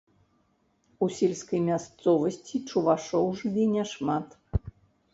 [1.05, 4.27] У сельскай мясцовасці чувашоў жыве няшмат.